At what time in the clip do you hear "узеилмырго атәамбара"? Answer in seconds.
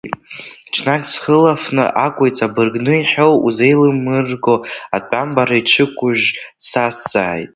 3.45-5.55